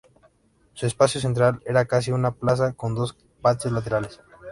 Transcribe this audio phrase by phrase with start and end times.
[0.73, 4.19] Su espacio central era casi una plaza, con dos patios laterales.